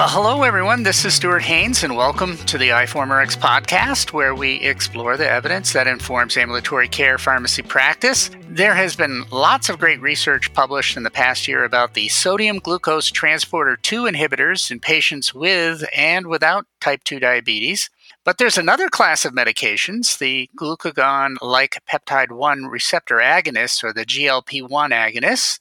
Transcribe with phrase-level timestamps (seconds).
[0.00, 0.82] Well, hello everyone.
[0.82, 5.74] This is Stuart Haines, and welcome to the iForumRx podcast, where we explore the evidence
[5.74, 8.30] that informs ambulatory care pharmacy practice.
[8.48, 12.60] There has been lots of great research published in the past year about the sodium
[12.60, 17.90] glucose transporter 2 inhibitors in patients with and without type 2 diabetes.
[18.24, 24.06] But there's another class of medications, the glucagon like peptide 1 receptor agonists, or the
[24.06, 25.58] GLP 1 agonists,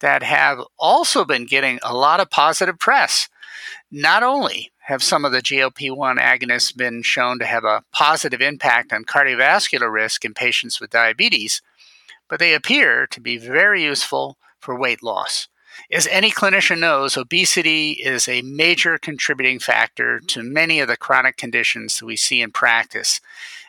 [0.00, 3.28] that have also been getting a lot of positive press.
[3.90, 8.40] Not only have some of the GLP 1 agonists been shown to have a positive
[8.40, 11.62] impact on cardiovascular risk in patients with diabetes,
[12.28, 15.46] but they appear to be very useful for weight loss.
[15.92, 21.36] As any clinician knows, obesity is a major contributing factor to many of the chronic
[21.36, 23.20] conditions that we see in practice.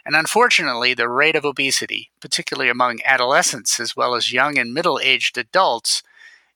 [0.03, 4.99] And unfortunately, the rate of obesity, particularly among adolescents as well as young and middle
[5.03, 6.02] aged adults,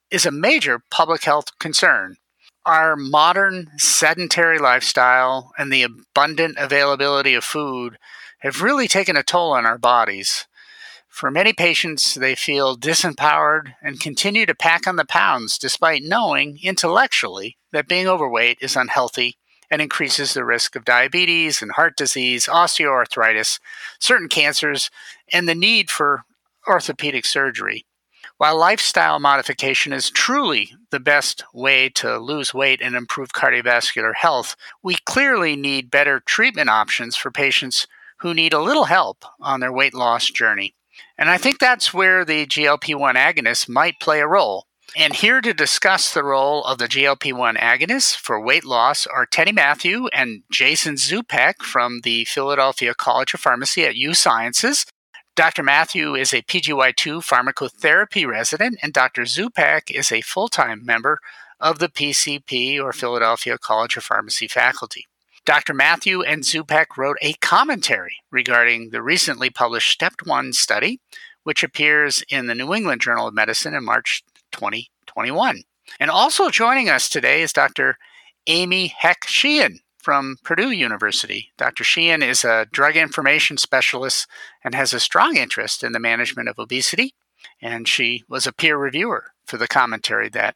[0.10, 2.18] is a major public health concern.
[2.66, 7.98] Our modern sedentary lifestyle and the abundant availability of food
[8.42, 10.46] have really taken a toll on our bodies.
[11.10, 16.60] For many patients, they feel disempowered and continue to pack on the pounds despite knowing
[16.62, 19.38] intellectually that being overweight is unhealthy
[19.72, 23.60] and increases the risk of diabetes and heart disease, osteoarthritis,
[24.00, 24.92] certain cancers,
[25.34, 26.26] and the need for
[26.68, 27.86] orthopedic surgery.
[28.42, 34.56] While lifestyle modification is truly the best way to lose weight and improve cardiovascular health,
[34.82, 37.86] we clearly need better treatment options for patients
[38.22, 40.74] who need a little help on their weight loss journey.
[41.20, 44.66] And I think that's where the GLP 1 agonists might play a role.
[44.98, 49.28] And here to discuss the role of the GLP 1 agonists for weight loss are
[49.28, 54.88] Teney Mathew and Jason Zupec from the Philadelphia College of Pharmacy at U Sciences.
[55.36, 55.64] Dr.
[55.64, 59.22] Mathew is a PGY2 pharmacotherapy resident, and Dr.
[59.22, 61.22] Zupec is a full time member
[61.58, 65.08] of the PCP or Philadelphia College of Pharmacy faculty.
[65.46, 65.74] Dr.
[65.74, 71.00] Mathew and Zupec wrote a commentary regarding the recently published STEP 1 study,
[71.44, 75.64] which appears in the New England Journal of Medicine in March 2021.
[76.02, 77.98] And also joining us today is Dr.
[78.48, 81.52] Amy Heck Sheehan from Purdue University.
[81.58, 81.84] Dr.
[81.84, 84.28] Sheehan is a drug information specialist
[84.64, 87.14] and has a strong interest in the management of obesity.
[87.62, 90.56] And she was a peer reviewer for the commentary that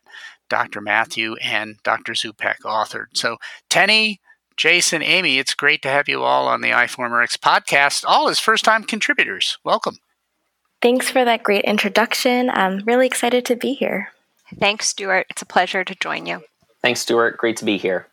[0.49, 0.81] Dr.
[0.81, 2.13] Mathew and Dr.
[2.13, 3.07] Zupec authored.
[3.13, 3.37] So,
[3.69, 4.19] Teney,
[4.57, 8.63] Jason, Amy, it's great to have you all on the iForumRx podcast, all as first
[8.63, 9.57] time contributors.
[9.63, 9.97] Welcome.
[10.81, 12.49] Thanks for that great introduction.
[12.49, 14.11] I'm really excited to be here.
[14.59, 15.25] Thanks, Stuart.
[15.29, 16.43] It's a pleasure to join you.
[16.81, 17.37] Thanks, Stuart.
[17.37, 18.07] Great to be here.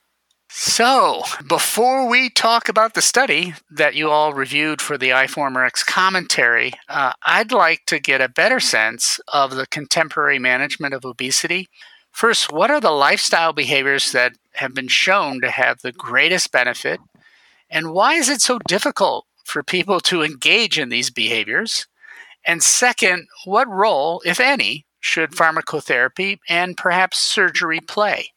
[0.54, 6.74] So, before we talk about the study that you all reviewed for the iForumRx commentary,
[6.90, 11.70] uh, I'd like to get a better sense of the contemporary management of obesity.
[12.10, 17.00] First, what are the lifestyle behaviors that have been shown to have the greatest benefit?
[17.70, 21.86] And why is it so difficult for people to engage in these behaviors?
[22.44, 28.28] And second, what role, if any, should pharmacotherapy and perhaps surgery play?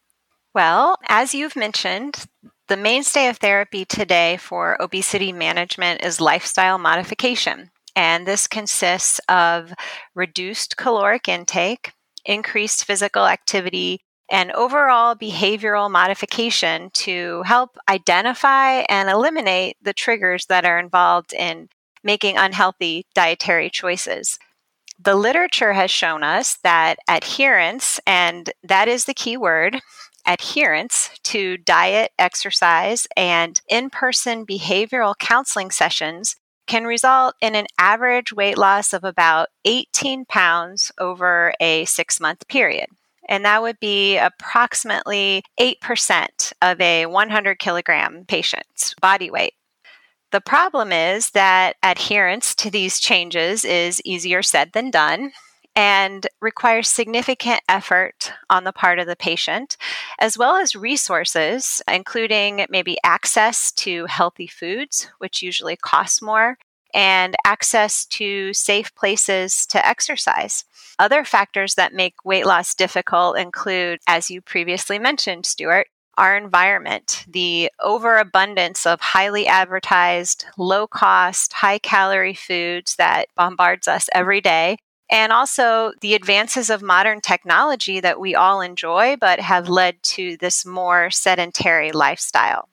[0.55, 2.27] Well, as you've mentioned,
[2.69, 7.71] the mainstay of therapy today for obesity management is lifestyle modification.
[7.93, 9.73] And this consists of
[10.15, 11.91] reduced caloric intake,
[12.23, 13.99] increased physical activity,
[14.31, 21.67] and overall behavioral modification to help identify and eliminate the triggers that are involved in
[22.01, 24.39] making unhealthy dietary choices.
[24.97, 29.81] The literature has shown us that adherence, and that is the key word,
[30.25, 36.35] adherence to diet, exercise, and in person behavioral counseling sessions
[36.67, 42.47] can result in an average weight loss of about 18 pounds over a six month
[42.47, 42.87] period.
[43.27, 49.53] And that would be approximately 8% of a 100 kilogram patient's body weight.
[50.31, 55.31] The problem is that adherence to these changes is easier said than done
[55.75, 59.75] and requires significant effort on the part of the patient,
[60.19, 66.57] as well as resources, including maybe access to healthy foods, which usually cost more,
[66.93, 70.63] and access to safe places to exercise.
[70.97, 75.87] Other factors that make weight loss difficult include, as you previously mentioned, Stuart,
[76.17, 84.07] our environment, the overabundance of highly advertised, low cost, high calorie foods that bombards us
[84.13, 84.77] every day,
[85.09, 90.37] and also the advances of modern technology that we all enjoy but have led to
[90.37, 92.69] this more sedentary lifestyle.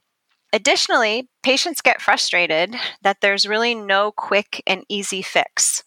[0.53, 5.83] Additionally, patients get frustrated that there's really no quick and easy fix.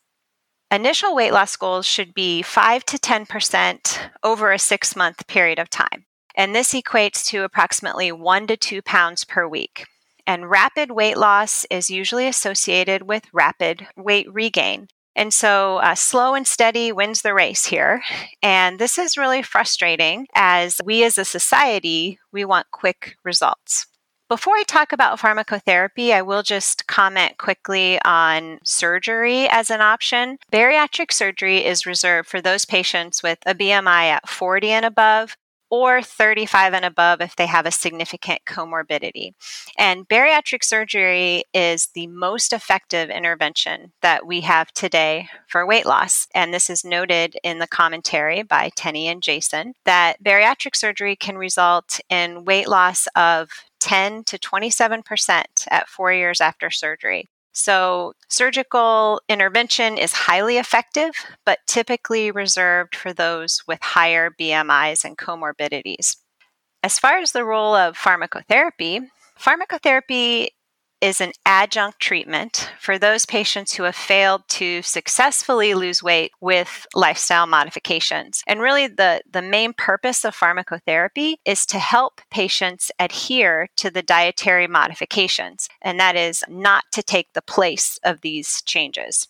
[0.71, 5.69] Initial weight loss goals should be 5 to 10% over a six month period of
[5.69, 6.05] time.
[6.37, 9.85] and this equates to approximately one to two pounds per week.
[10.27, 14.87] And rapid weight loss is usually associated with rapid weight regain.
[15.15, 18.01] And so, uh, slow and steady wins the race here.
[18.43, 23.87] And this is really frustrating as we as a society, we want quick results.
[24.27, 30.39] Before I talk about pharmacotherapy, I will just comment quickly on surgery as an option.
[30.51, 35.37] Bariatric surgery is reserved for those patients with a BMI at 40 and above
[35.69, 39.33] or 35 and above if they have a significant comorbidity.
[39.77, 46.27] And bariatric surgery is the most effective intervention that we have today for weight loss.
[46.33, 51.37] And this is noted in the commentary by Teney and Jason that bariatric surgery can
[51.37, 57.29] result in weight loss of 10 to 27% at four years after surgery.
[57.57, 61.11] So, surgical intervention is highly effective,
[61.45, 66.17] but typically reserved for those with higher BMIs and comorbidities.
[66.83, 69.07] As far as the role of pharmacotherapy,
[69.39, 70.49] pharmacotherapy
[71.01, 76.87] is an adjunct treatment for those patients who have failed to successfully lose weight with
[76.95, 78.41] lifestyle modifications.
[78.47, 84.01] And really, the, the main purpose of pharmacotherapy is to help patients adhere to the
[84.01, 89.27] dietary modifications, and that is not to take the place of these changes.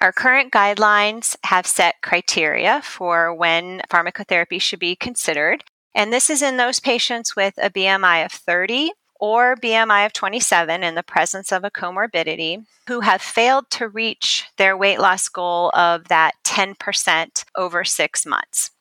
[0.00, 5.64] Our current guidelines have set criteria for when pharmacotherapy should be considered.
[5.94, 8.92] And this is in those patients with a BMI of 30
[9.22, 14.46] or BMI of 27 in the presence of a comorbidity who have failed to reach
[14.58, 18.72] their weight loss goal of that 10% over six months.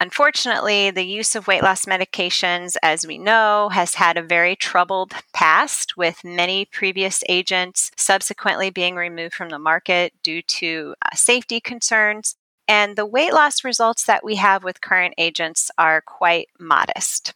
[0.00, 5.12] Unfortunately, the use of weight loss medications, as we know, has had a very troubled
[5.34, 11.60] past, with many previous agents subsequently being removed from the market due to uh, safety
[11.60, 12.36] concerns.
[12.66, 17.34] And the weight loss results that we have with current agents are quite modest.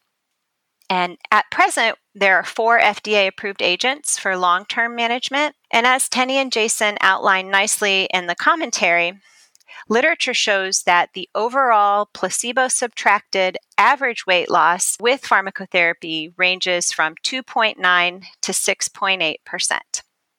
[0.91, 5.55] And at present, there are four FDA approved agents for long term management.
[5.71, 9.21] And as Teney and Jason outlined nicely in the commentary,
[9.89, 18.25] literature shows that the overall placebo subtracted average weight loss with pharmacotherapy ranges from 2.9
[18.43, 19.79] to 6.8%.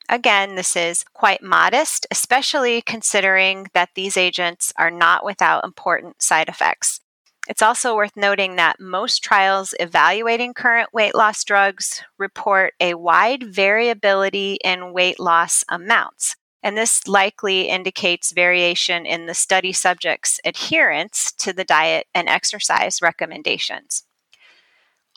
[0.08, 6.48] Again, this is quite modest, especially considering that these agents are not without important side
[6.48, 7.00] effects.
[7.48, 13.42] It's also worth noting that most trials evaluating current weight loss drugs report a wide
[13.42, 16.36] variability in weight loss amounts.
[16.62, 23.00] And this likely indicates variation in the study subjects' adherence to the diet and exercise
[23.00, 24.04] recommendations.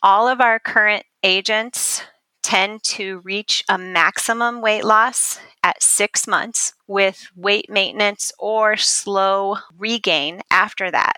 [0.02, 2.04] All of our current agents
[2.42, 9.58] tend to reach a maximum weight loss at six months with weight maintenance or slow
[9.78, 11.18] regain after that.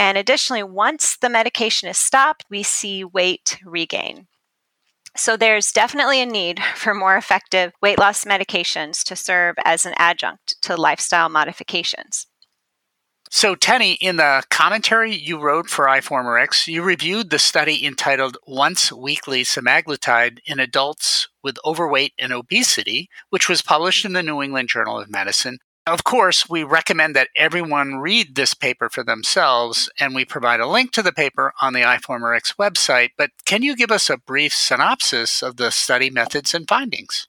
[0.00, 4.28] And additionally, once the medication is stopped, we see weight regain.
[5.14, 9.92] So there's definitely a need for more effective weight loss medications to serve as an
[9.98, 12.26] adjunct to lifestyle modifications.
[13.32, 18.90] So, Teney, in the commentary you wrote for iForumRx, you reviewed the study entitled Once
[18.90, 24.70] Weekly Semaglutide in Adults with Overweight and Obesity, which was published in the New England
[24.70, 30.14] Journal of Medicine of course, we recommend that everyone read this paper for themselves, and
[30.14, 33.10] we provide a link to the paper on the iForumRx website.
[33.16, 37.26] But can you give us a brief synopsis of the study methods and findings?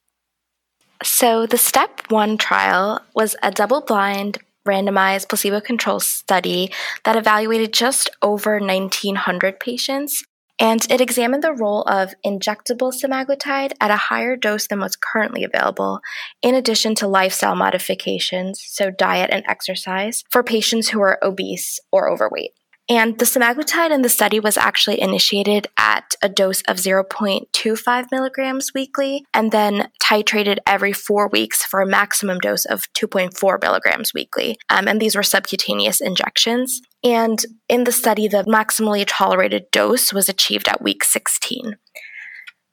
[1.04, 6.72] So, the STEP 1 trial was a double blind, randomized, placebo controlled study
[7.04, 10.24] that evaluated just over 1,900 patients
[10.62, 15.44] and it examined the role of injectable semaglutide at a higher dose than what's currently
[15.44, 16.02] available,
[16.44, 22.12] in addition to lifestyle modifications, so diet and exercise, for patients who are obese or
[22.12, 22.52] overweight.
[22.90, 28.72] And the semaglutide in the study was actually initiated at a dose of 0.25 milligrams
[28.74, 34.58] weekly and then titrated every four weeks for a maximum dose of 2.4 milligrams weekly.
[34.70, 36.82] Um, and these were subcutaneous injections.
[37.04, 41.78] And in the study, the maximally tolerated dose was achieved at week 16.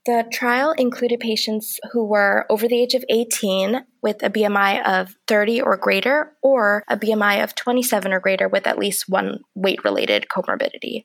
[0.09, 5.15] The trial included patients who were over the age of 18 with a BMI of
[5.27, 9.85] 30 or greater, or a BMI of 27 or greater with at least one weight
[9.85, 11.05] related comorbidity.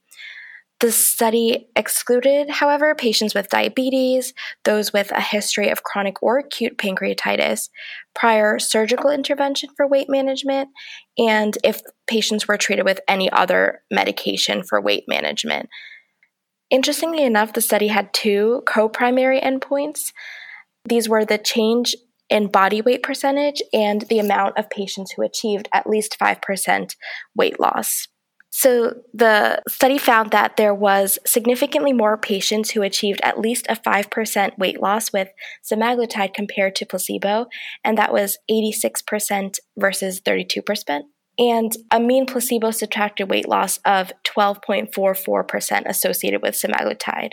[0.80, 4.34] The study excluded, however, patients with diabetes,
[4.64, 7.68] those with a history of chronic or acute pancreatitis,
[8.16, 10.70] prior surgical intervention for weight management,
[11.18, 15.68] and if patients were treated with any other medication for weight management.
[16.74, 20.12] Interestingly enough, the study had two co primary endpoints.
[20.90, 21.96] These were the change
[22.32, 26.96] in body weight percentage and the amount of patients who achieved at least 5%
[27.36, 28.08] weight loss.
[28.50, 33.76] So the study found that there was significantly more patients who achieved at least a
[33.76, 35.30] 5% weight loss with
[35.64, 37.46] semaglutide compared to placebo,
[37.84, 41.02] and that was 86% versus 32%,
[41.38, 47.32] and a mean placebo subtracted weight loss of 12.44% associated with semaglutide.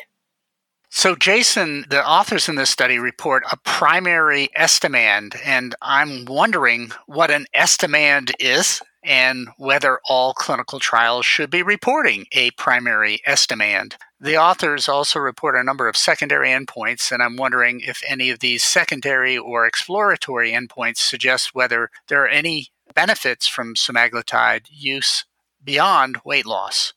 [0.92, 7.30] So, Jason, the authors in this study report a primary estimand, and I'm wondering what
[7.30, 13.94] an estimand is and whether all clinical trials should be reporting a primary estimand.
[14.20, 18.40] The authors also report a number of secondary endpoints, and I'm wondering if any of
[18.40, 25.24] these secondary or exploratory endpoints suggest whether there are any benefits from semaglutide use
[25.62, 26.92] beyond weight loss.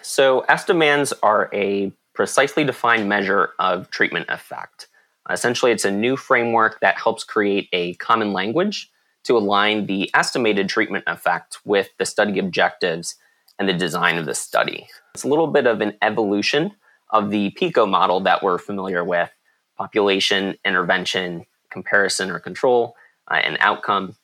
[0.00, 4.88] So, estimands are a precisely defined measure of treatment effect.
[5.30, 8.90] Essentially, it's a new framework that helps create a common language
[9.24, 13.16] to align the estimated treatment effect with the study objectives
[13.58, 14.88] and the design of the study.
[15.14, 16.72] It's a little bit of an evolution
[17.10, 19.30] of the PICO model that we're familiar with
[19.76, 22.94] population, intervention, comparison or control,
[23.30, 24.16] uh, and outcome.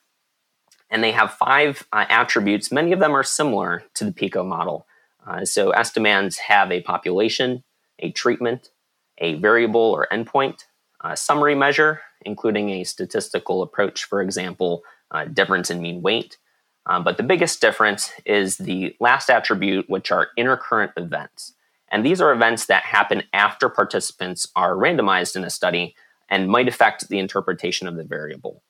[0.89, 2.71] And they have five uh, attributes.
[2.71, 4.87] Many of them are similar to the PICO model.
[5.25, 7.63] Uh, so, estimands have a population,
[7.99, 8.71] a treatment,
[9.19, 10.65] a variable or endpoint,
[11.03, 16.37] a summary measure, including a statistical approach, for example, uh, difference in mean weight.
[16.85, 21.53] Um, but the biggest difference is the last attribute, which are intercurrent events.
[21.91, 25.95] And these are events that happen after participants are randomized in a study
[26.29, 28.63] and might affect the interpretation of the variable.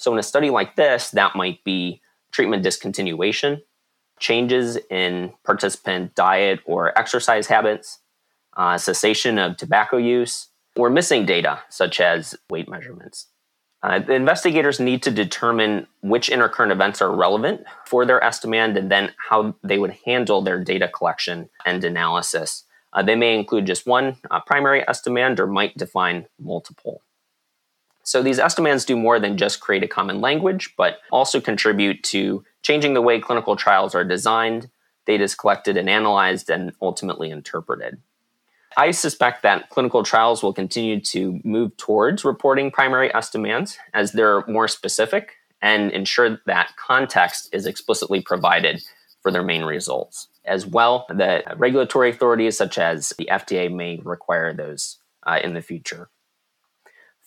[0.00, 2.00] So, in a study like this, that might be
[2.32, 3.60] treatment discontinuation,
[4.18, 7.98] changes in participant diet or exercise habits,
[8.56, 13.26] uh, cessation of tobacco use, or missing data such as weight measurements.
[13.82, 18.90] Uh, the investigators need to determine which intercurrent events are relevant for their estimand and
[18.90, 22.64] then how they would handle their data collection and analysis.
[22.94, 27.02] Uh, they may include just one uh, primary estimand or might define multiple.
[28.10, 32.42] So these estimands do more than just create a common language, but also contribute to
[32.60, 34.68] changing the way clinical trials are designed,
[35.06, 37.98] data is collected and analyzed, and ultimately interpreted.
[38.76, 44.44] I suspect that clinical trials will continue to move towards reporting primary estimands as they're
[44.48, 48.82] more specific and ensure that context is explicitly provided
[49.22, 50.26] for their main results.
[50.44, 55.62] As well, the regulatory authorities such as the FDA may require those uh, in the
[55.62, 56.08] future.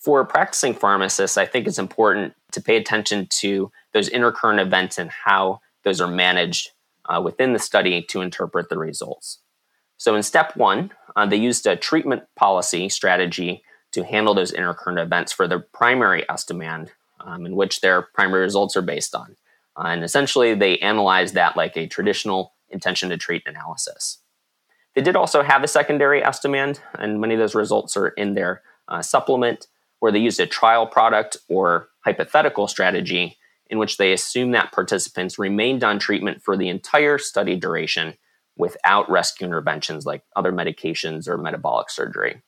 [0.03, 5.09] For practicing pharmacists, I think it's important to pay attention to those intercurrent events and
[5.09, 6.71] how those are managed
[7.05, 9.39] uh, within the study to interpret the results.
[9.95, 15.01] So, in step one, uh, they used a treatment policy strategy to handle those intercurrent
[15.01, 16.89] events for their primary estimand,
[17.21, 19.37] um, in which their primary results are based on.
[19.77, 24.19] Uh, and essentially, they analyzed that like a traditional intention to treat analysis.
[24.95, 28.63] They did also have a secondary estimand, and many of those results are in their
[28.89, 29.67] uh, supplement,
[30.03, 35.39] where they used a trial product or hypothetical strategy in which they assumed that participants
[35.39, 38.13] remained on treatment for the entire study duration
[38.57, 42.41] without rescue interventions like other medications or metabolic surgery.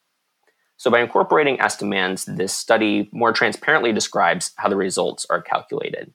[0.76, 6.14] So, by incorporating estimands, this study more transparently describes how the results are calculated.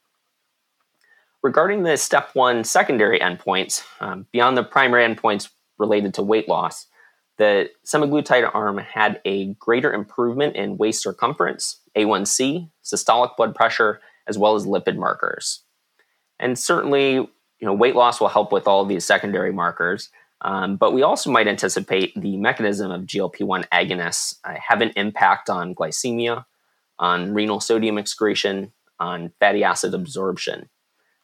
[1.43, 6.87] Regarding the step one secondary endpoints, um, beyond the primary endpoints related to weight loss,
[7.41, 14.37] the semaglutide arm had a greater improvement in waist circumference, A1C, systolic blood pressure, as
[14.37, 15.63] well as lipid markers.
[16.39, 17.31] And certainly, you
[17.63, 20.11] know, weight loss will help with all of these secondary markers.
[20.43, 24.93] Um, but we also might anticipate the mechanism of GLP 1 agonists uh, have an
[24.95, 26.45] impact on glycemia,
[26.99, 30.69] on renal sodium excretion, on fatty acid absorption.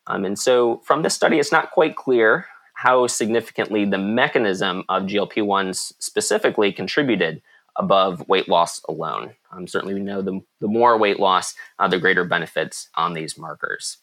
[0.07, 2.47] Um, and so from this study, it's not quite clear
[2.77, 7.41] how significantly the mechanism of GLP 1s specifically contributed
[7.77, 9.33] above weight loss alone.
[9.51, 13.39] Um, certainly, we know the, the more weight loss, uh, the greater benefits on these
[13.39, 13.97] markers.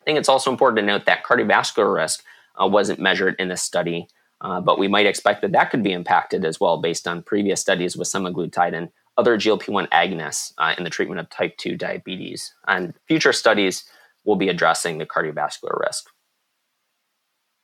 [0.00, 2.24] I think it's also important to note that cardiovascular risk
[2.60, 4.08] uh, wasn't measured in this study,
[4.40, 7.60] uh, but we might expect that that could be impacted as well based on previous
[7.60, 8.88] studies with semaglutide and
[9.18, 12.54] other GLP-1 agonists uh, in the treatment of type 2 diabetes.
[12.66, 13.84] And future studies
[14.24, 16.08] will be addressing the cardiovascular risk.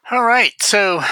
[0.08, 0.52] All right.
[0.60, 1.02] So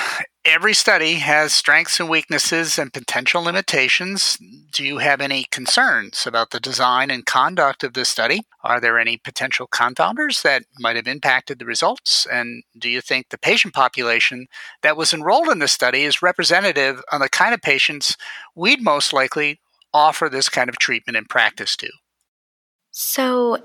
[0.44, 4.38] every study has strengths and weaknesses and potential limitations.
[4.70, 8.42] Do you have any concerns about the design and conduct of this study?
[8.62, 12.24] Are there any potential confounders that might have impacted the results?
[12.30, 14.46] And do you think the patient population
[14.82, 18.16] that was enrolled in this study is representative of the kind of patients
[18.54, 19.58] we'd most likely
[19.92, 21.90] offer this kind of treatment in practice to?
[22.92, 23.58] So,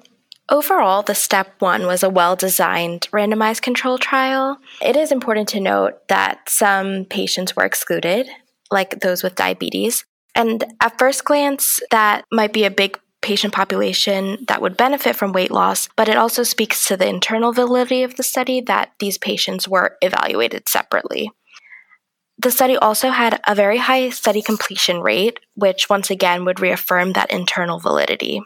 [0.51, 4.57] Overall, the STEP 1 was a well designed randomized control trial.
[4.81, 8.27] It is important to note that some patients were excluded,
[8.71, 10.05] like those with diabetes.
[10.35, 15.33] And at first glance, that might be a big patient population that would benefit from
[15.33, 19.17] weight loss, but it also speaks to the internal validity of the study that these
[19.17, 21.29] patients were evaluated separately.
[22.41, 27.13] The study also had a very high study completion rate, which once again would reaffirm
[27.13, 28.41] that internal validity.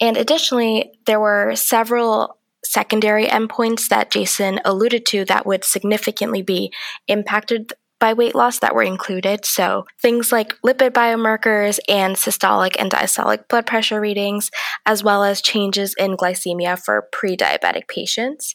[0.00, 6.72] And additionally, there were several secondary endpoints that Jason alluded to that would significantly be
[7.08, 9.44] impacted by weight loss that were included.
[9.44, 14.50] So things like lipid biomarkers and systolic and diastolic blood pressure readings,
[14.86, 18.54] as well as changes in glycemia for pre diabetic patients.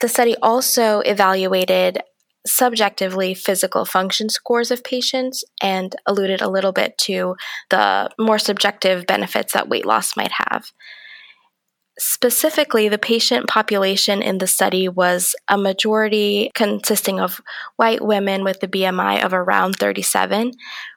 [0.00, 1.98] The study also evaluated
[2.46, 7.36] subjectively physical function scores of patients and alluded a little bit to
[7.70, 10.70] the more subjective benefits that weight loss might have.
[11.98, 17.40] Specifically, the patient population in the study was a majority consisting of
[17.76, 20.52] white women with a BMI of around 37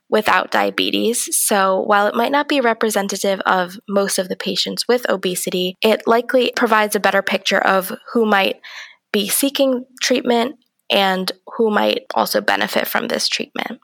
[0.09, 1.37] without diabetes.
[1.37, 6.01] So, while it might not be representative of most of the patients with obesity, it
[6.05, 8.59] likely provides a better picture of who might
[9.13, 10.55] be seeking treatment
[10.89, 13.79] and who might also benefit from this treatment.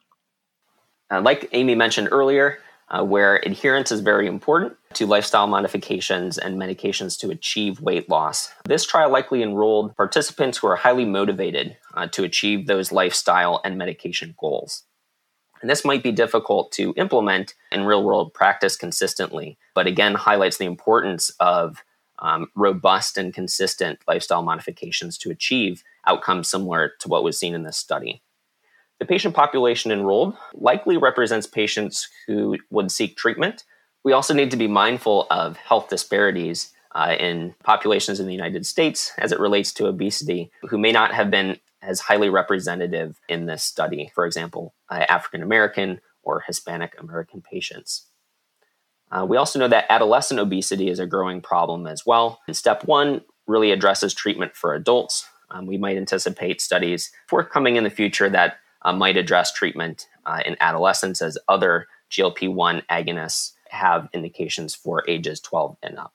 [1.12, 2.60] Uh, like Amy mentioned earlier,
[2.90, 8.52] uh, where adherence is very important to lifestyle modifications and medications to achieve weight loss.
[8.66, 13.78] This trial likely enrolled participants who are highly motivated uh, to achieve those lifestyle and
[13.78, 14.84] medication goals.
[15.62, 20.58] And this might be difficult to implement in real world practice consistently, but again highlights
[20.58, 21.84] the importance of
[22.20, 27.64] um, robust and consistent lifestyle modifications to achieve outcomes similar to what was seen in
[27.64, 28.22] this study.
[29.00, 33.64] The patient population enrolled likely represents patients who would seek treatment.
[34.04, 38.66] We also need to be mindful of health disparities uh, in populations in the United
[38.66, 43.46] States as it relates to obesity, who may not have been as highly representative in
[43.46, 44.12] this study.
[44.16, 48.08] For example, uh, African American or Hispanic American patients.
[49.12, 52.40] Uh, we also know that adolescent obesity is a growing problem as well.
[52.48, 55.28] And step one really addresses treatment for adults.
[55.56, 60.42] Um, we might anticipate studies forthcoming in the future that uh, might address treatment uh,
[60.46, 66.14] in adolescents as other GLP 1 agonists have indications for ages 12 and up.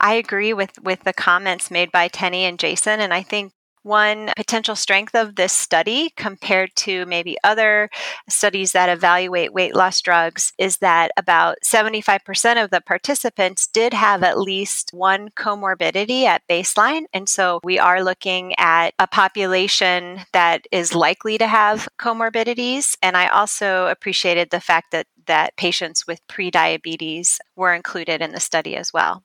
[0.00, 3.52] I agree with, with the comments made by Teney and Jason, and I think
[3.84, 7.90] one potential strength of this study compared to maybe other
[8.28, 14.22] studies that evaluate weight loss drugs is that about 75% of the participants did have
[14.22, 17.04] at least one comorbidity at baseline.
[17.12, 22.96] And so we are looking at a population that is likely to have comorbidities.
[23.02, 28.40] And I also appreciated the fact that that patients with prediabetes were included in the
[28.40, 29.22] study as well.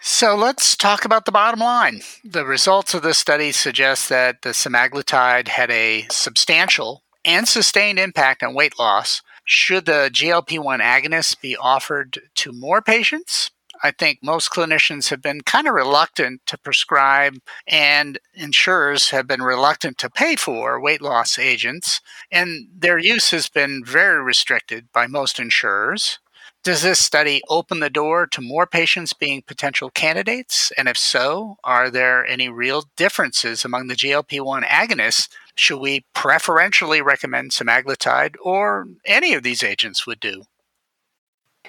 [0.00, 2.00] So let's talk about the bottom line.
[2.24, 8.42] The results of this study suggest that the semaglutide had a substantial and sustained impact
[8.42, 9.22] on weight loss.
[9.44, 13.50] Should the GLP 1 agonist be offered to more patients?
[13.82, 19.42] I think most clinicians have been kind of reluctant to prescribe, and insurers have been
[19.42, 25.06] reluctant to pay for weight loss agents, and their use has been very restricted by
[25.06, 26.18] most insurers.
[26.66, 30.72] Does this study open the door to more patients being potential candidates?
[30.76, 35.28] And if so, are there any real differences among the GLP 1 agonists?
[35.54, 40.42] Should we preferentially recommend semaglutide or any of these agents would do?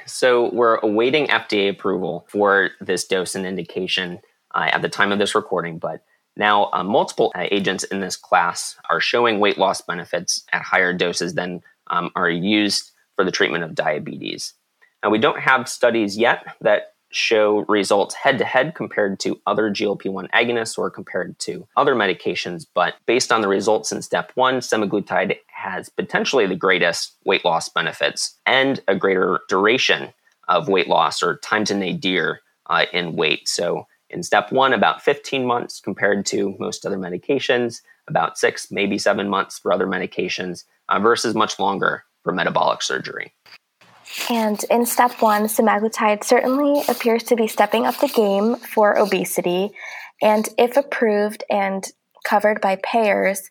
[0.08, 4.20] So, we're awaiting FDA approval for this dose and indication
[4.56, 6.02] uh, at the time of this recording, but
[6.36, 10.92] now uh, multiple uh, agents in this class are showing weight loss benefits at higher
[10.92, 14.56] doses than um, are used for the treatment of diabetes.
[15.04, 19.70] Now, we don't have studies yet that show results head to head compared to other
[19.70, 24.32] GLP 1 agonists or compared to other medications, but based on the results in step
[24.36, 30.14] one, semaglutide has potentially the greatest weight loss benefits and a greater duration
[30.48, 33.48] of weight loss or time to nadir uh, in weight.
[33.48, 38.98] So, in step one, about 15 months compared to most other medications, about six, maybe
[38.98, 43.34] seven months for other medications, uh, versus much longer for metabolic surgery.
[44.30, 49.72] And in step one, semaglutide certainly appears to be stepping up the game for obesity.
[50.22, 51.86] And if approved and
[52.26, 53.50] covered by payers,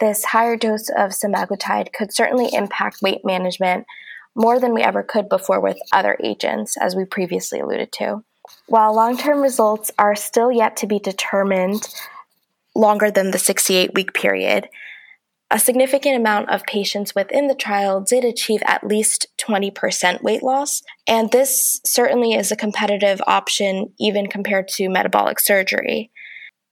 [0.00, 3.86] this higher dose of semaglutide could certainly impact weight management
[4.34, 8.22] more than we ever could before with other agents, as we previously alluded to.
[8.66, 11.88] While long term results are still yet to be determined
[12.74, 14.68] longer than the 68 week period,
[15.50, 20.82] a significant amount of patients within the trial did achieve at least 20% weight loss,
[21.06, 26.10] and this certainly is a competitive option even compared to metabolic surgery.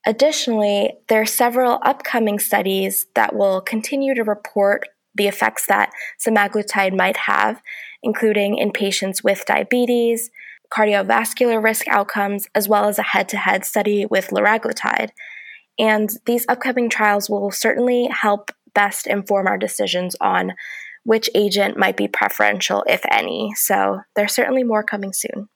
[0.05, 5.91] Additionally, there are several upcoming studies that will continue to report the effects that
[6.23, 7.61] semaglutide might have,
[8.03, 10.29] including in patients with diabetes,
[10.71, 15.09] cardiovascular risk outcomes, as well as a head to head study with liraglutide.
[15.79, 20.53] And these upcoming trials will certainly help best inform our decisions on
[21.03, 23.51] which agent might be preferential, if any.
[23.55, 25.49] So there's certainly more coming soon.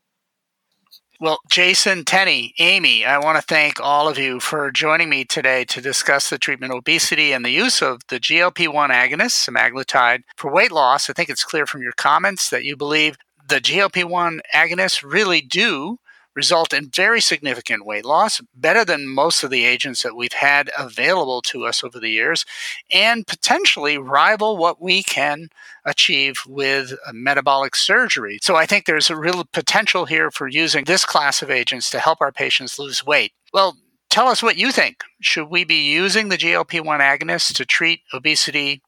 [1.20, 5.66] Well, Jason, Teney, Amy, I want to thank all of you for joining me today
[5.66, 10.22] to discuss the treatment of obesity and the use of the GLP 1 agonist, semaglutide,
[10.36, 11.08] for weight loss.
[11.08, 15.42] I think it's clear from your comments that you believe the GLP 1 agonists really
[15.42, 15.98] do
[16.36, 20.70] result in very significant weight loss, better than most of the agents that we've had
[20.78, 22.46] available to us over the years,
[22.92, 25.50] and potentially rival what we can
[25.86, 28.40] achieve with metabolic surgery.
[28.42, 32.00] So I think there's a real potential here for using this class of agents to
[32.00, 33.34] help our patients lose weight.
[33.54, 33.78] Well,
[34.10, 35.04] tell us what you think.
[35.22, 38.82] Should we be using the GLP 1 agonists to treat obesity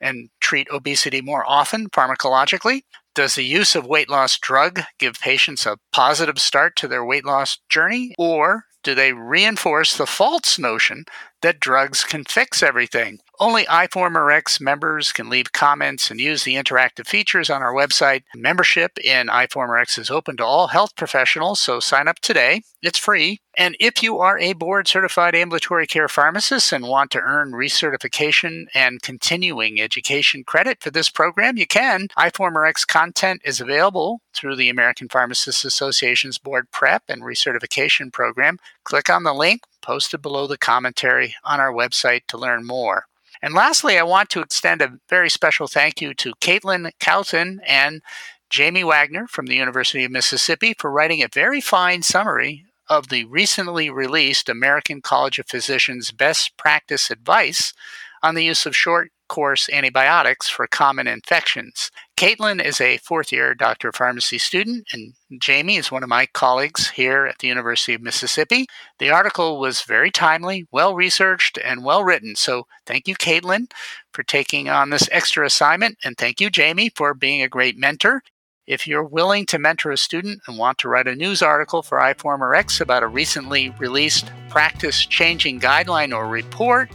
[0.00, 2.82] and treat obesity more often pharmacologically?
[3.14, 7.24] Does the use of weight loss drug give patients a positive start to their weight
[7.24, 11.04] loss journey, or do they reinforce the false notion
[11.42, 13.20] that drugs can fix everything?
[13.40, 18.22] Only iForumRx members can leave comments and use the interactive features on our website.
[18.34, 22.62] Membership in iForumRx is open to all health professionals, so sign up today.
[22.80, 23.40] It's free.
[23.56, 28.66] And if you are a board certified ambulatory care pharmacist and want to earn recertification
[28.74, 32.08] and continuing education credit for this program, you can.
[32.18, 38.58] iForumRx content is available through the American Pharmacists Association's board prep and recertification program.
[38.84, 43.04] Click on the link posted below the commentary on our website to learn more.
[43.42, 48.00] And lastly, I want to extend a very special thank you to Caitlin Calton and
[48.48, 53.24] Jamie Wagner from the University of Mississippi for writing a very fine summary of the
[53.26, 57.74] recently released American College of Physicians Best Practice Advice
[58.22, 61.90] on the use of short course antibiotics for common infections.
[62.16, 66.26] Caitlin is a fourth year Doctor of Pharmacy student, and Jamie is one of my
[66.26, 68.66] colleagues here at the University of Mississippi.
[69.00, 72.36] The article was very timely, well researched, and well written.
[72.36, 73.72] So thank you, Caitlin,
[74.12, 78.22] for taking on this extra assignment, and thank you, Jamie, for being a great mentor.
[78.68, 81.98] If you're willing to mentor a student and want to write a news article for
[81.98, 86.88] iForumRx about a recently released practice changing guideline or report,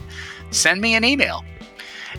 [0.50, 1.44] send me an email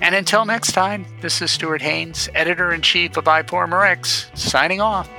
[0.01, 5.09] and until next time, this is Stuart Haines, editor in chief of iForumRx, signing off.